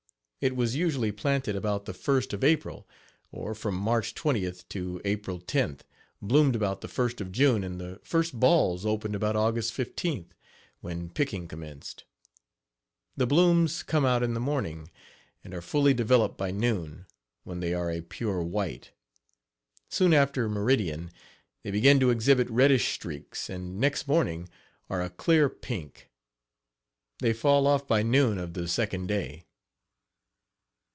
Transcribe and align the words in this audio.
It 0.43 0.55
was 0.55 0.75
usually 0.75 1.11
planted 1.11 1.55
about 1.55 1.85
the 1.85 1.93
1st 1.93 2.33
of 2.33 2.43
April, 2.43 2.87
or 3.31 3.53
from 3.53 3.75
March 3.75 4.15
20th 4.15 4.67
to 4.69 4.99
April 5.05 5.39
10th, 5.39 5.81
bloomed 6.19 6.55
about 6.55 6.81
the 6.81 6.87
1st 6.87 7.21
of 7.21 7.31
June 7.31 7.63
and 7.63 7.79
the 7.79 7.99
first 8.03 8.39
balls 8.39 8.83
opened 8.83 9.13
about 9.13 9.35
August 9.35 9.71
15th, 9.73 10.29
when 10.79 11.09
picking 11.11 11.47
commenced. 11.47 12.05
The 13.15 13.27
blooms 13.27 13.83
come 13.83 14.03
out 14.03 14.23
in 14.23 14.33
the 14.33 14.39
morning 14.39 14.89
and 15.43 15.53
are 15.53 15.61
fully 15.61 15.93
developed 15.93 16.39
by 16.39 16.49
noon, 16.49 17.05
when 17.43 17.59
they 17.59 17.75
are 17.75 17.91
a 17.91 18.01
pure 18.01 18.41
white. 18.41 18.89
Soon 19.89 20.11
after 20.11 20.49
meridian 20.49 21.11
they 21.61 21.69
begin 21.69 21.99
to 21.99 22.09
exhibit 22.09 22.49
reddish 22.49 22.95
streaks, 22.95 23.47
and 23.47 23.79
next 23.79 24.07
morning 24.07 24.49
are 24.89 25.03
a 25.03 25.11
clear 25.11 25.49
pink. 25.49 26.09
They 27.19 27.31
fall 27.31 27.67
off 27.67 27.85
by 27.87 28.01
noon 28.01 28.39
of 28.39 28.53
the 28.55 28.67
second 28.67 29.05
day. 29.05 29.43